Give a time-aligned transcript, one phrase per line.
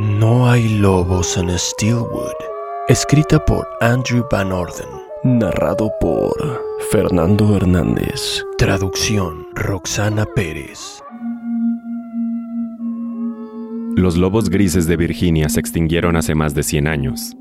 [0.00, 2.30] No hay lobos en Steelwood.
[2.86, 4.86] Escrita por Andrew Van Orden.
[5.24, 6.32] Narrado por
[6.92, 8.44] Fernando Hernández.
[8.58, 11.02] Traducción Roxana Pérez.
[13.96, 17.36] Los lobos grises de Virginia se extinguieron hace más de 100 años.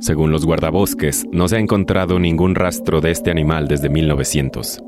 [0.00, 4.82] Según los guardabosques, no se ha encontrado ningún rastro de este animal desde 1900.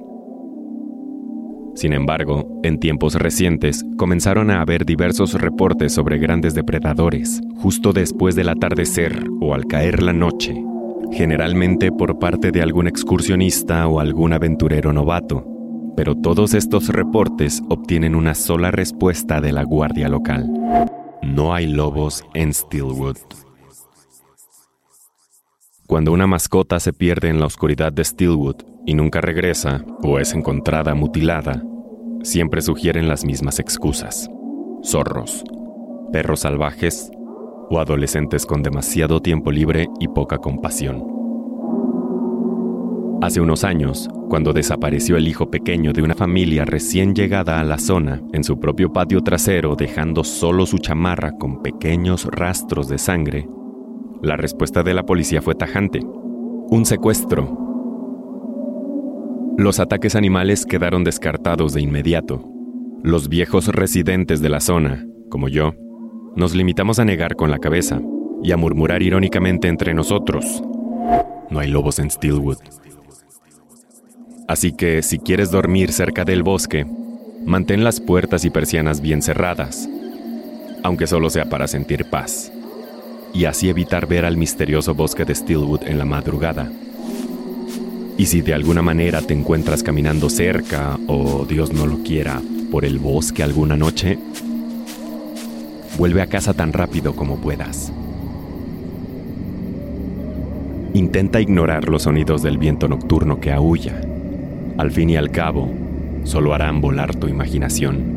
[1.76, 8.34] Sin embargo, en tiempos recientes comenzaron a haber diversos reportes sobre grandes depredadores, justo después
[8.34, 10.54] del atardecer o al caer la noche,
[11.12, 15.46] generalmente por parte de algún excursionista o algún aventurero novato.
[15.98, 20.50] Pero todos estos reportes obtienen una sola respuesta de la guardia local.
[21.22, 23.45] No hay lobos en Steelwood.
[25.86, 28.56] Cuando una mascota se pierde en la oscuridad de Steelwood
[28.86, 31.62] y nunca regresa o es encontrada mutilada,
[32.24, 34.28] siempre sugieren las mismas excusas.
[34.84, 35.44] Zorros,
[36.12, 37.12] perros salvajes
[37.70, 41.04] o adolescentes con demasiado tiempo libre y poca compasión.
[43.22, 47.78] Hace unos años, cuando desapareció el hijo pequeño de una familia recién llegada a la
[47.78, 53.48] zona en su propio patio trasero dejando solo su chamarra con pequeños rastros de sangre,
[54.26, 56.00] la respuesta de la policía fue tajante.
[56.02, 57.64] Un secuestro.
[59.56, 62.44] Los ataques animales quedaron descartados de inmediato.
[63.02, 65.74] Los viejos residentes de la zona, como yo,
[66.34, 68.02] nos limitamos a negar con la cabeza
[68.42, 70.62] y a murmurar irónicamente entre nosotros.
[71.48, 72.58] No hay lobos en Steelwood.
[74.48, 76.84] Así que si quieres dormir cerca del bosque,
[77.44, 79.88] mantén las puertas y persianas bien cerradas,
[80.82, 82.52] aunque solo sea para sentir paz
[83.36, 86.72] y así evitar ver al misterioso bosque de Steelwood en la madrugada.
[88.16, 92.86] Y si de alguna manera te encuentras caminando cerca o, Dios no lo quiera, por
[92.86, 94.18] el bosque alguna noche,
[95.98, 97.92] vuelve a casa tan rápido como puedas.
[100.94, 104.00] Intenta ignorar los sonidos del viento nocturno que aúlla.
[104.78, 105.70] Al fin y al cabo,
[106.24, 108.15] solo harán volar tu imaginación.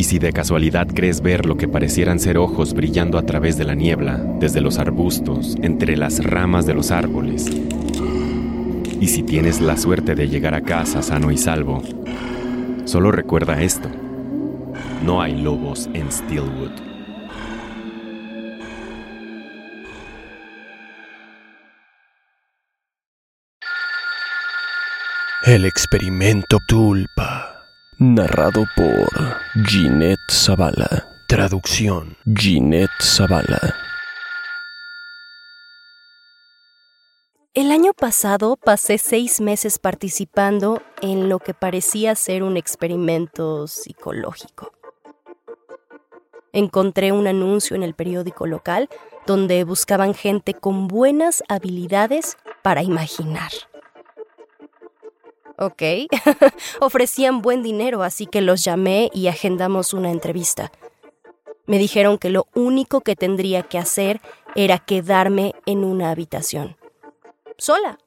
[0.00, 3.66] Y si de casualidad crees ver lo que parecieran ser ojos brillando a través de
[3.66, 7.44] la niebla, desde los arbustos, entre las ramas de los árboles,
[8.98, 11.82] y si tienes la suerte de llegar a casa sano y salvo,
[12.86, 13.90] solo recuerda esto.
[15.04, 16.72] No hay lobos en Steelwood.
[25.44, 27.49] El experimento Tulpa.
[28.02, 31.06] Narrado por Ginette Zavala.
[31.28, 33.74] Traducción Ginette Zavala.
[37.52, 44.72] El año pasado pasé seis meses participando en lo que parecía ser un experimento psicológico.
[46.54, 48.88] Encontré un anuncio en el periódico local
[49.26, 53.50] donde buscaban gente con buenas habilidades para imaginar.
[55.62, 55.82] Ok,
[56.80, 60.72] ofrecían buen dinero, así que los llamé y agendamos una entrevista.
[61.66, 64.22] Me dijeron que lo único que tendría que hacer
[64.54, 66.78] era quedarme en una habitación.
[67.58, 67.98] Sola,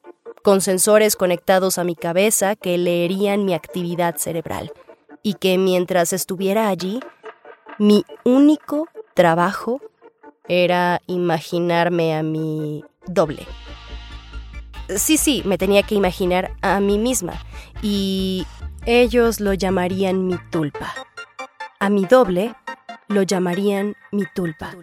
[0.42, 4.72] con sensores conectados a mi cabeza que leerían mi actividad cerebral
[5.22, 6.98] y que mientras estuviera allí,
[7.78, 9.80] mi único trabajo
[10.48, 13.46] era imaginarme a mi doble.
[14.88, 17.34] Sí, sí, me tenía que imaginar a mí misma
[17.82, 18.46] y
[18.86, 20.92] ellos lo llamarían mi tulpa.
[21.80, 22.54] A mi doble
[23.08, 24.74] lo llamarían mi tulpa.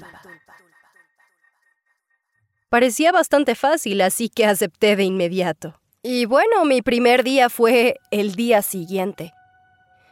[2.70, 5.80] Parecía bastante fácil, así que acepté de inmediato.
[6.04, 9.34] Y bueno, mi primer día fue el día siguiente.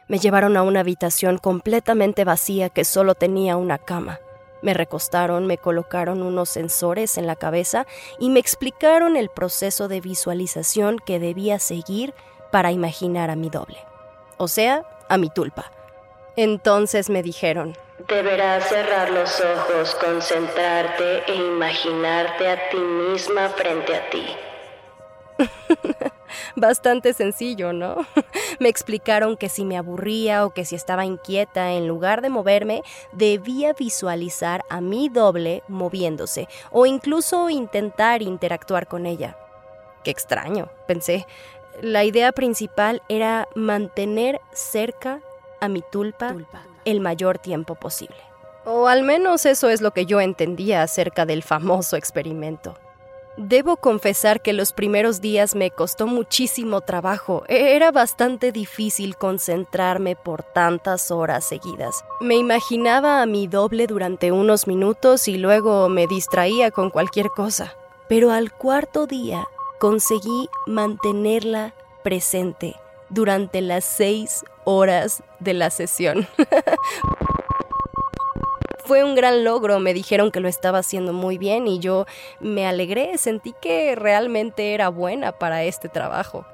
[0.08, 4.18] Me llevaron a una habitación completamente vacía que solo tenía una cama.
[4.62, 7.86] Me recostaron, me colocaron unos sensores en la cabeza
[8.18, 12.14] y me explicaron el proceso de visualización que debía seguir
[12.50, 13.78] para imaginar a mi doble,
[14.36, 15.70] o sea, a mi tulpa.
[16.36, 17.76] Entonces me dijeron,
[18.08, 24.24] Deberás cerrar los ojos, concentrarte e imaginarte a ti misma frente a ti.
[26.56, 28.06] Bastante sencillo, ¿no?
[28.60, 32.82] me explicaron que si me aburría o que si estaba inquieta, en lugar de moverme,
[33.12, 39.36] debía visualizar a mi doble moviéndose o incluso intentar interactuar con ella.
[40.04, 41.26] Qué extraño, pensé.
[41.82, 45.20] La idea principal era mantener cerca
[45.60, 46.34] a mi tulpa,
[46.84, 48.16] el mayor tiempo posible.
[48.64, 52.76] O al menos eso es lo que yo entendía acerca del famoso experimento.
[53.42, 57.42] Debo confesar que los primeros días me costó muchísimo trabajo.
[57.48, 62.04] E-, era bastante difícil concentrarme por tantas horas seguidas.
[62.20, 67.74] Me imaginaba a mi doble durante unos minutos y luego me distraía con cualquier cosa.
[68.10, 69.48] Pero al cuarto día
[69.78, 71.72] conseguí mantenerla
[72.04, 72.76] presente
[73.08, 76.28] durante las seis horas de la sesión.
[78.90, 82.06] Fue un gran logro, me dijeron que lo estaba haciendo muy bien y yo
[82.40, 86.44] me alegré, sentí que realmente era buena para este trabajo.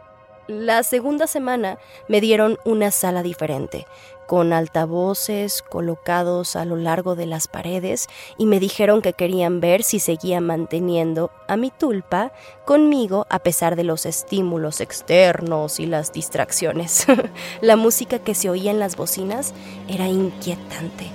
[0.46, 1.78] La segunda semana
[2.08, 3.86] me dieron una sala diferente,
[4.26, 8.06] con altavoces colocados a lo largo de las paredes
[8.36, 12.32] y me dijeron que querían ver si seguía manteniendo a mi tulpa
[12.66, 17.06] conmigo a pesar de los estímulos externos y las distracciones.
[17.62, 19.54] la música que se oía en las bocinas
[19.88, 21.10] era inquietante.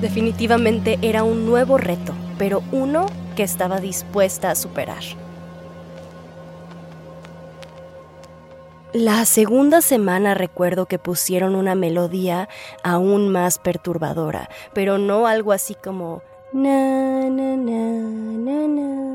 [0.00, 3.06] Definitivamente era un nuevo reto, pero uno
[3.36, 5.02] que estaba dispuesta a superar.
[8.92, 12.48] La segunda semana recuerdo que pusieron una melodía
[12.82, 19.09] aún más perturbadora, pero no algo así como na na na na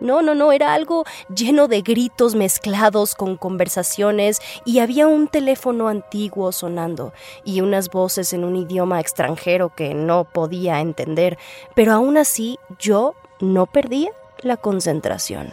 [0.00, 1.04] no, no, no, era algo
[1.34, 7.12] lleno de gritos mezclados con conversaciones y había un teléfono antiguo sonando
[7.44, 11.38] y unas voces en un idioma extranjero que no podía entender,
[11.74, 14.10] pero aún así yo no perdía
[14.42, 15.50] la concentración.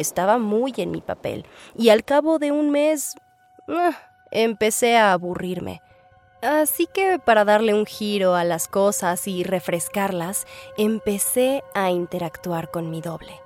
[0.00, 1.44] Estaba muy en mi papel
[1.76, 3.14] y al cabo de un mes
[3.68, 3.92] ah,
[4.30, 5.82] empecé a aburrirme.
[6.42, 10.46] Así que para darle un giro a las cosas y refrescarlas,
[10.78, 13.38] empecé a interactuar con mi doble.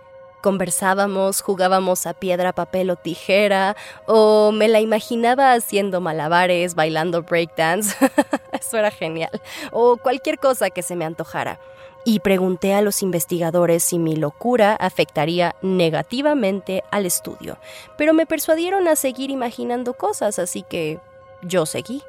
[0.44, 3.76] Conversábamos, jugábamos a piedra, papel o tijera,
[4.06, 7.96] o me la imaginaba haciendo malabares, bailando breakdance.
[8.52, 9.40] Eso era genial.
[9.72, 11.58] O cualquier cosa que se me antojara
[12.04, 17.56] y pregunté a los investigadores si mi locura afectaría negativamente al estudio,
[17.96, 21.00] pero me persuadieron a seguir imaginando cosas, así que
[21.40, 22.02] yo seguí.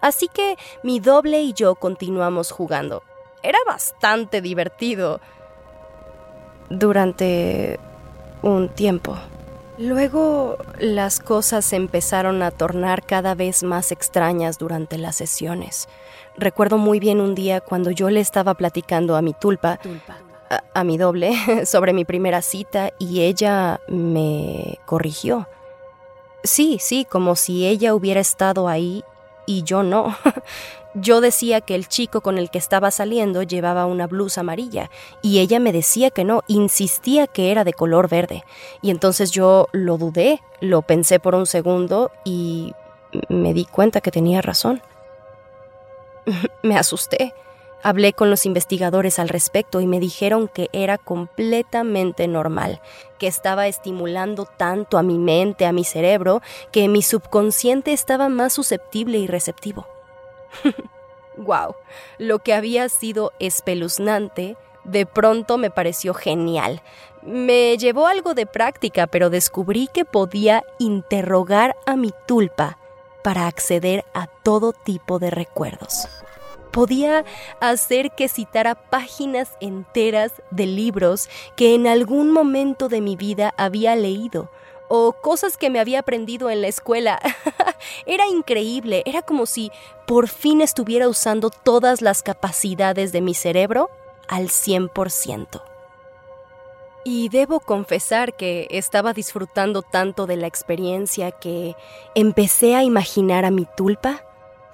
[0.00, 3.02] Así que mi doble y yo continuamos jugando.
[3.42, 5.20] Era bastante divertido
[6.70, 7.78] durante
[8.42, 9.16] un tiempo.
[9.78, 15.88] Luego las cosas empezaron a tornar cada vez más extrañas durante las sesiones.
[16.38, 19.78] Recuerdo muy bien un día cuando yo le estaba platicando a mi tulpa,
[20.74, 21.34] A, mi doble,
[21.66, 25.48] sobre mi primera cita y ella me corrigió.
[26.42, 29.02] Sí, sí, como si ella hubiera estado ahí
[29.46, 30.16] y yo no.
[30.98, 34.90] Yo decía que el chico con el que estaba saliendo llevaba una blusa amarilla
[35.20, 38.44] y ella me decía que no, insistía que era de color verde.
[38.80, 42.72] Y entonces yo lo dudé, lo pensé por un segundo y
[43.28, 44.80] me di cuenta que tenía razón.
[46.62, 47.34] me asusté.
[47.82, 52.80] Hablé con los investigadores al respecto y me dijeron que era completamente normal,
[53.18, 56.42] que estaba estimulando tanto a mi mente, a mi cerebro,
[56.72, 59.86] que mi subconsciente estaba más susceptible y receptivo.
[61.36, 61.76] wow,
[62.18, 66.82] lo que había sido espeluznante de pronto me pareció genial.
[67.22, 72.78] Me llevó algo de práctica, pero descubrí que podía interrogar a mi tulpa
[73.22, 76.08] para acceder a todo tipo de recuerdos.
[76.76, 77.24] Podía
[77.58, 83.96] hacer que citara páginas enteras de libros que en algún momento de mi vida había
[83.96, 84.50] leído
[84.88, 87.18] o cosas que me había aprendido en la escuela.
[88.06, 89.72] era increíble, era como si
[90.06, 93.88] por fin estuviera usando todas las capacidades de mi cerebro
[94.28, 95.62] al 100%.
[97.04, 101.74] Y debo confesar que estaba disfrutando tanto de la experiencia que
[102.14, 104.25] empecé a imaginar a mi tulpa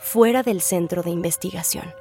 [0.03, 1.95] fuera del centro de investigación.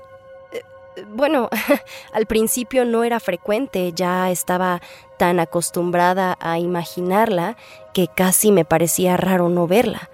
[1.07, 1.49] Bueno,
[2.13, 4.81] al principio no era frecuente, ya estaba
[5.17, 7.55] tan acostumbrada a imaginarla
[7.93, 10.09] que casi me parecía raro no verla.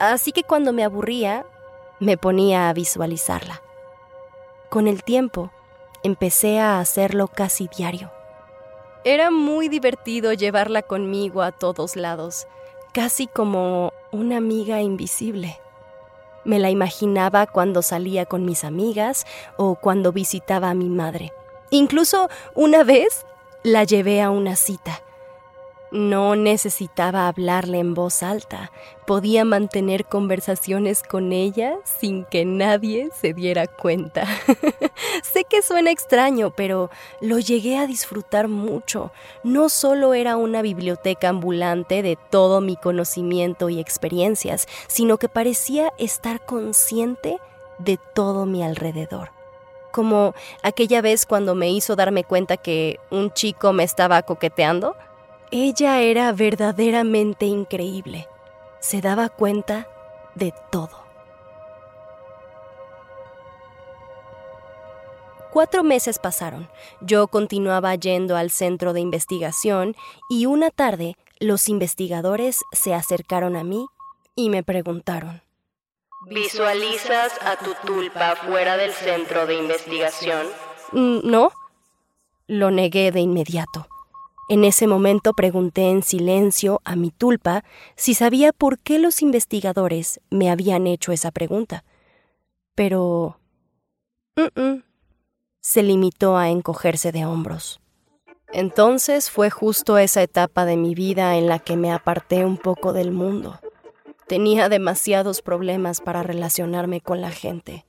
[0.00, 1.46] Así que cuando me aburría,
[2.00, 3.62] me ponía a visualizarla.
[4.68, 5.52] Con el tiempo,
[6.02, 8.10] empecé a hacerlo casi diario.
[9.04, 12.48] Era muy divertido llevarla conmigo a todos lados,
[12.92, 15.60] casi como una amiga invisible.
[16.46, 19.26] Me la imaginaba cuando salía con mis amigas
[19.56, 21.32] o cuando visitaba a mi madre.
[21.70, 23.26] Incluso una vez
[23.64, 25.02] la llevé a una cita.
[25.96, 28.70] No necesitaba hablarle en voz alta,
[29.06, 34.26] podía mantener conversaciones con ella sin que nadie se diera cuenta.
[35.22, 36.90] sé que suena extraño, pero
[37.22, 39.10] lo llegué a disfrutar mucho.
[39.42, 45.94] No solo era una biblioteca ambulante de todo mi conocimiento y experiencias, sino que parecía
[45.96, 47.38] estar consciente
[47.78, 49.30] de todo mi alrededor
[49.92, 54.94] como aquella vez cuando me hizo darme cuenta que un chico me estaba coqueteando.
[55.50, 58.26] Ella era verdaderamente increíble.
[58.80, 59.86] Se daba cuenta
[60.34, 61.06] de todo.
[65.52, 66.68] Cuatro meses pasaron.
[67.00, 69.96] Yo continuaba yendo al centro de investigación
[70.28, 73.86] y una tarde los investigadores se acercaron a mí
[74.34, 75.42] y me preguntaron.
[76.26, 80.46] ¿Visualizas a tu tulpa fuera del centro de investigación?
[80.92, 81.52] Mm, no.
[82.48, 83.86] Lo negué de inmediato.
[84.48, 87.64] En ese momento pregunté en silencio a mi tulpa
[87.96, 91.84] si sabía por qué los investigadores me habían hecho esa pregunta.
[92.74, 93.40] Pero...
[95.60, 97.80] se limitó a encogerse de hombros.
[98.52, 102.92] Entonces fue justo esa etapa de mi vida en la que me aparté un poco
[102.92, 103.58] del mundo.
[104.28, 107.84] Tenía demasiados problemas para relacionarme con la gente.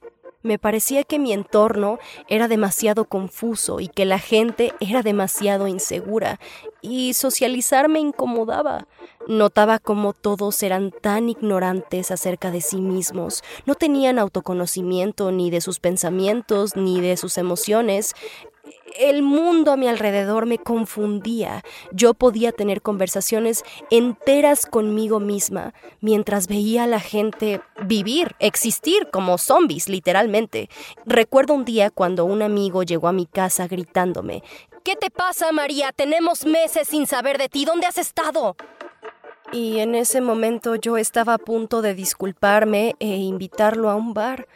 [0.48, 2.00] Me parecía que mi entorno
[2.30, 6.40] era demasiado confuso y que la gente era demasiado insegura
[6.82, 8.88] y socializar me incomodaba.
[9.28, 15.60] Notaba cómo todos eran tan ignorantes acerca de sí mismos, no tenían autoconocimiento ni de
[15.60, 18.16] sus pensamientos ni de sus emociones,
[18.98, 21.64] el mundo a mi alrededor me confundía.
[21.92, 29.38] Yo podía tener conversaciones enteras conmigo misma mientras veía a la gente vivir, existir como
[29.38, 30.70] zombies, literalmente.
[31.06, 34.44] Recuerdo un día cuando un amigo llegó a mi casa gritándome,
[34.84, 35.92] ¿Qué te pasa, María?
[35.92, 37.66] Tenemos meses sin saber de ti.
[37.66, 38.56] ¿Dónde has estado?
[39.52, 44.48] Y en ese momento yo estaba a punto de disculparme e invitarlo a un bar.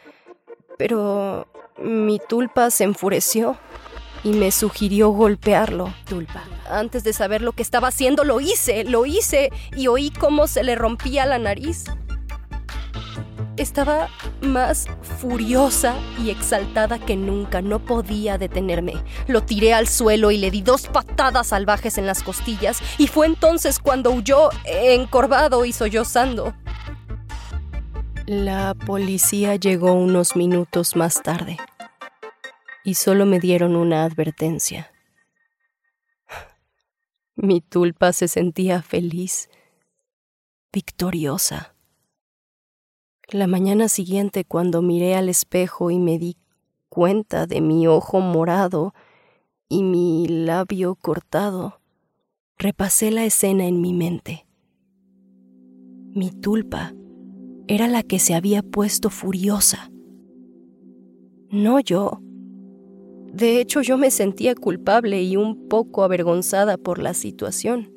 [0.78, 1.46] Pero
[1.76, 3.58] mi tulpa se enfureció
[4.24, 5.92] y me sugirió golpearlo.
[6.08, 6.42] Tulpa.
[6.70, 10.62] Antes de saber lo que estaba haciendo, lo hice, lo hice y oí cómo se
[10.62, 11.84] le rompía la nariz.
[13.56, 14.08] Estaba
[14.40, 14.86] más
[15.20, 18.94] furiosa y exaltada que nunca, no podía detenerme.
[19.26, 23.26] Lo tiré al suelo y le di dos patadas salvajes en las costillas y fue
[23.26, 26.54] entonces cuando huyó encorvado y sollozando.
[28.24, 31.58] La policía llegó unos minutos más tarde
[32.84, 34.92] y solo me dieron una advertencia.
[37.34, 39.48] Mi tulpa se sentía feliz,
[40.72, 41.74] victoriosa.
[43.28, 46.36] La mañana siguiente, cuando miré al espejo y me di
[46.88, 48.94] cuenta de mi ojo morado
[49.68, 51.80] y mi labio cortado,
[52.58, 54.46] repasé la escena en mi mente.
[56.14, 56.92] Mi tulpa
[57.66, 59.90] era la que se había puesto furiosa,
[61.48, 62.20] no yo.
[63.32, 67.90] De hecho, yo me sentía culpable y un poco avergonzada por la situación.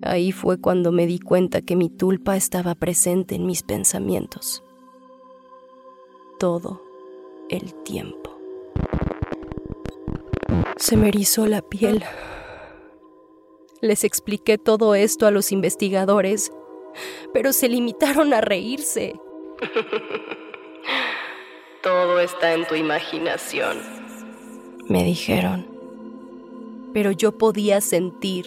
[0.00, 4.64] Ahí fue cuando me di cuenta que mi tulpa estaba presente en mis pensamientos.
[6.38, 6.80] Todo
[7.50, 8.38] el tiempo.
[10.78, 12.02] Se me erizó la piel.
[13.82, 16.50] Les expliqué todo esto a los investigadores,
[17.34, 19.20] pero se limitaron a reírse.
[21.82, 23.78] Todo está en tu imaginación,
[24.88, 25.66] me dijeron.
[26.92, 28.46] Pero yo podía sentir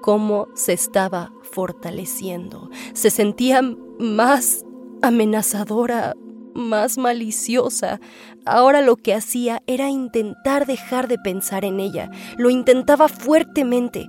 [0.00, 2.70] cómo se estaba fortaleciendo.
[2.94, 3.60] Se sentía
[3.98, 4.64] más
[5.02, 6.14] amenazadora,
[6.54, 8.00] más maliciosa.
[8.46, 12.10] Ahora lo que hacía era intentar dejar de pensar en ella.
[12.38, 14.08] Lo intentaba fuertemente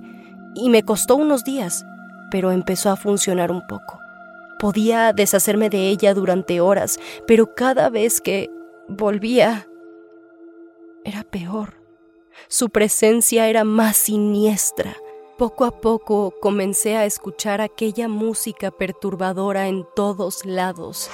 [0.54, 1.84] y me costó unos días,
[2.30, 3.98] pero empezó a funcionar un poco.
[4.58, 8.50] Podía deshacerme de ella durante horas, pero cada vez que
[8.88, 9.68] volvía,
[11.04, 11.74] era peor.
[12.48, 14.96] Su presencia era más siniestra.
[15.38, 21.10] Poco a poco comencé a escuchar aquella música perturbadora en todos lados.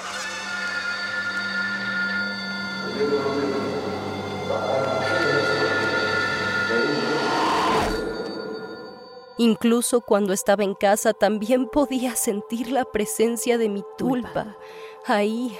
[9.39, 14.59] Incluso cuando estaba en casa también podía sentir la presencia de mi tulpa,
[15.07, 15.57] ahí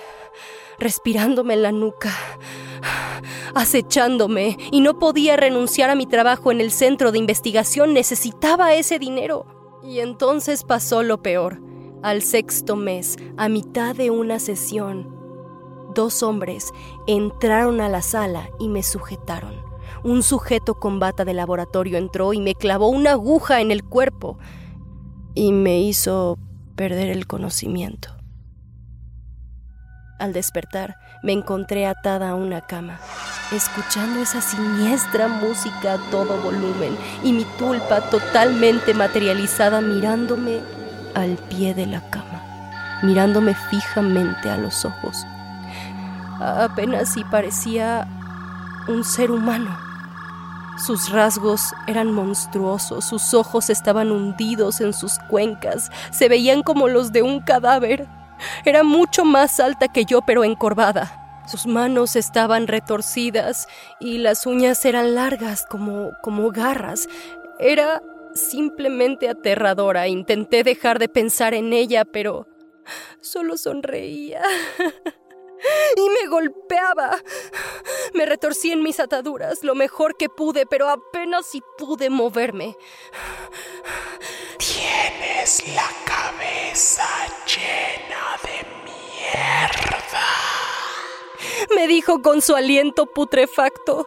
[0.81, 2.13] respirándome en la nuca,
[3.55, 8.99] acechándome, y no podía renunciar a mi trabajo en el centro de investigación, necesitaba ese
[8.99, 9.47] dinero.
[9.85, 11.61] Y entonces pasó lo peor.
[12.03, 15.15] Al sexto mes, a mitad de una sesión,
[15.95, 16.73] dos hombres
[17.07, 19.55] entraron a la sala y me sujetaron.
[20.03, 24.39] Un sujeto con bata de laboratorio entró y me clavó una aguja en el cuerpo
[25.35, 26.39] y me hizo
[26.75, 28.20] perder el conocimiento.
[30.21, 32.99] Al despertar, me encontré atada a una cama,
[33.53, 40.61] escuchando esa siniestra música a todo volumen y mi tulpa totalmente materializada mirándome
[41.15, 45.25] al pie de la cama, mirándome fijamente a los ojos.
[46.39, 48.07] Apenas si parecía
[48.89, 49.75] un ser humano.
[50.77, 57.11] Sus rasgos eran monstruosos, sus ojos estaban hundidos en sus cuencas, se veían como los
[57.11, 58.07] de un cadáver.
[58.65, 61.43] Era mucho más alta que yo, pero encorvada.
[61.47, 63.67] Sus manos estaban retorcidas
[63.99, 67.09] y las uñas eran largas como, como garras.
[67.59, 68.03] Era
[68.35, 70.07] simplemente aterradora.
[70.07, 72.47] Intenté dejar de pensar en ella, pero
[73.21, 74.43] solo sonreía.
[75.97, 77.19] y me golpeaba.
[78.15, 82.77] Me retorcí en mis ataduras lo mejor que pude, pero apenas si pude moverme.
[84.59, 87.07] Tienes la cabeza
[87.47, 88.00] llena
[91.75, 94.07] Me dijo con su aliento putrefacto,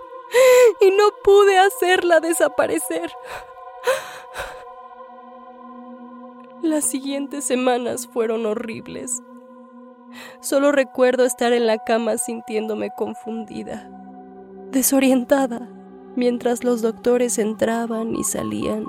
[0.80, 3.12] y no pude hacerla desaparecer.
[6.62, 9.22] Las siguientes semanas fueron horribles.
[10.40, 13.90] Solo recuerdo estar en la cama sintiéndome confundida,
[14.72, 15.68] desorientada,
[16.16, 18.86] mientras los doctores entraban y salían,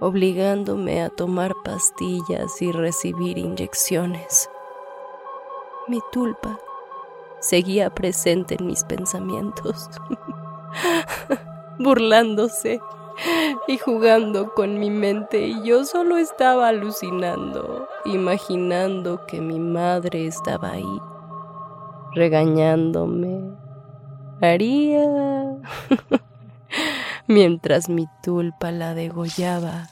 [0.00, 4.49] obligándome a tomar pastillas y recibir inyecciones.
[5.90, 6.56] Mi tulpa
[7.40, 9.90] seguía presente en mis pensamientos,
[11.80, 12.80] burlándose
[13.66, 20.74] y jugando con mi mente y yo solo estaba alucinando, imaginando que mi madre estaba
[20.74, 21.00] ahí,
[22.14, 23.50] regañándome.
[24.40, 25.56] Haría.
[27.26, 29.88] Mientras mi tulpa la degollaba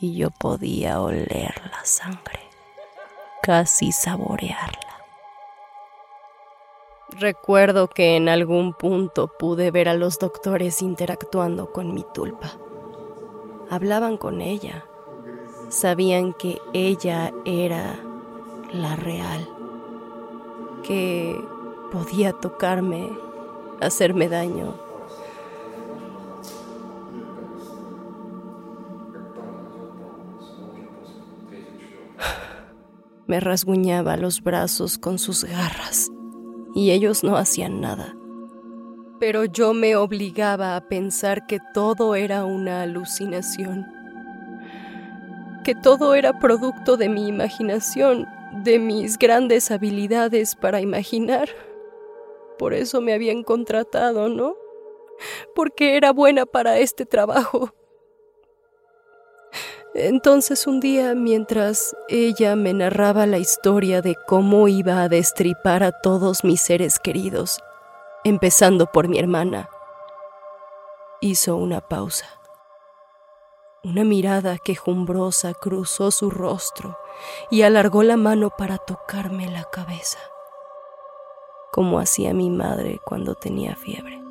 [0.00, 2.49] y yo podía oler la sangre,
[3.42, 4.90] casi saborearla.
[7.10, 12.52] Recuerdo que en algún punto pude ver a los doctores interactuando con mi tulpa.
[13.68, 14.84] Hablaban con ella.
[15.68, 17.98] Sabían que ella era
[18.72, 19.48] la real.
[20.82, 21.36] Que
[21.90, 23.10] podía tocarme,
[23.80, 24.89] hacerme daño.
[33.30, 36.10] Me rasguñaba los brazos con sus garras
[36.74, 38.16] y ellos no hacían nada.
[39.20, 43.86] Pero yo me obligaba a pensar que todo era una alucinación,
[45.62, 48.26] que todo era producto de mi imaginación,
[48.64, 51.50] de mis grandes habilidades para imaginar.
[52.58, 54.56] Por eso me habían contratado, ¿no?
[55.54, 57.72] Porque era buena para este trabajo.
[59.94, 65.90] Entonces un día, mientras ella me narraba la historia de cómo iba a destripar a
[65.90, 67.58] todos mis seres queridos,
[68.22, 69.68] empezando por mi hermana,
[71.20, 72.26] hizo una pausa.
[73.82, 76.96] Una mirada quejumbrosa cruzó su rostro
[77.50, 80.20] y alargó la mano para tocarme la cabeza,
[81.72, 84.22] como hacía mi madre cuando tenía fiebre.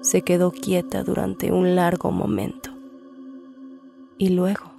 [0.00, 2.73] Se quedó quieta durante un largo momento
[4.18, 4.72] y luego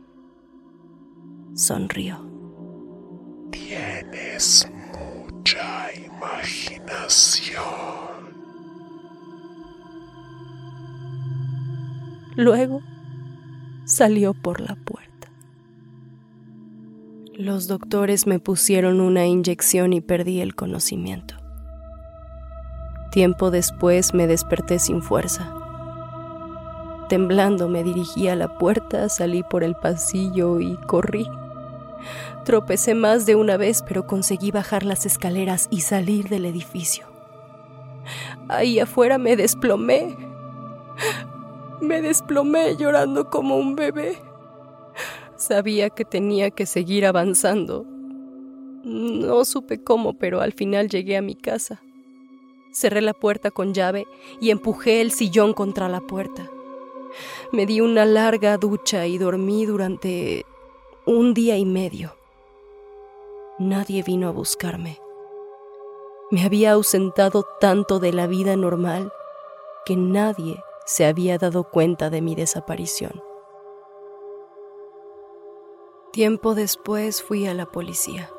[1.54, 2.19] sonrió.
[3.52, 7.63] Tienes mucha imaginación.
[12.36, 12.82] Luego
[13.86, 15.06] salió por la puerta.
[17.34, 21.36] Los doctores me pusieron una inyección y perdí el conocimiento.
[23.12, 25.64] Tiempo después me desperté sin fuerza
[27.10, 31.30] Temblando me dirigí a la puerta, salí por el pasillo y corrí.
[32.46, 37.06] Tropecé más de una vez, pero conseguí bajar las escaleras y salir del edificio.
[38.48, 40.15] Ahí afuera me desplomé.
[41.82, 44.18] Me desplomé llorando como un bebé.
[45.36, 47.86] Sabía que tenía que seguir avanzando.
[48.84, 51.82] No supe cómo, pero al final llegué a mi casa.
[52.72, 54.06] Cerré la puerta con llave
[54.39, 56.50] y empujé el sillón contra la puerta.
[57.51, 60.45] Me di una larga ducha y dormí durante
[61.06, 62.15] un día y medio.
[63.60, 64.99] Nadie vino a buscarme.
[66.32, 69.13] Me había ausentado tanto de la vida normal
[69.86, 73.23] que nadie se había dado cuenta de mi desaparición.
[76.12, 78.32] Tiempo después fui a la policía,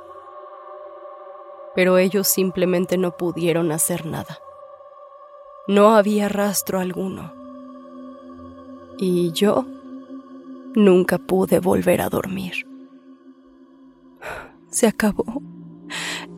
[1.75, 4.41] pero ellos simplemente no pudieron hacer nada.
[5.69, 7.46] No había rastro alguno.
[8.99, 9.67] Y yo
[10.75, 12.67] nunca pude volver a dormir.
[14.71, 15.43] Se acabó.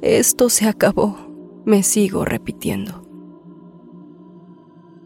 [0.00, 1.16] Esto se acabó.
[1.64, 3.02] Me sigo repitiendo.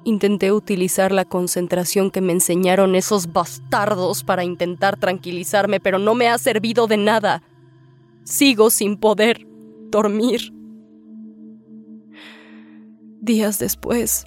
[0.05, 6.29] Intenté utilizar la concentración que me enseñaron esos bastardos para intentar tranquilizarme, pero no me
[6.29, 7.43] ha servido de nada.
[8.25, 9.47] Sigo sin poder
[9.91, 10.53] dormir.
[13.21, 14.25] Días después,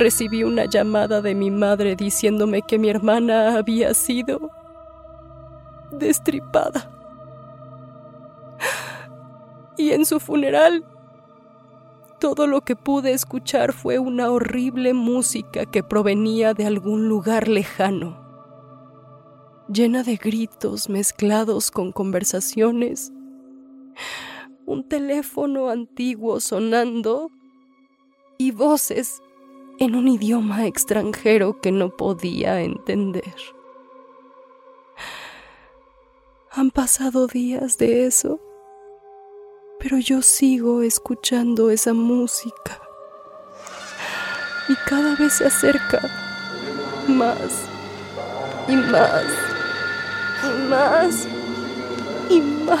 [0.00, 4.50] recibí una llamada de mi madre diciéndome que mi hermana había sido
[5.92, 6.90] destripada.
[9.76, 10.84] Y en su funeral
[12.18, 18.18] todo lo que pude escuchar fue una horrible música que provenía de algún lugar lejano,
[19.72, 23.12] llena de gritos mezclados con conversaciones,
[24.66, 27.30] un teléfono antiguo sonando
[28.38, 29.22] y voces
[29.80, 33.34] en un idioma extranjero que no podía entender.
[36.52, 38.40] Han pasado días de eso
[39.80, 42.80] pero yo sigo escuchando esa música.
[44.68, 46.00] Y cada vez se acerca
[47.08, 47.64] más
[48.68, 49.24] y más
[50.44, 51.26] y más
[52.28, 52.80] y más.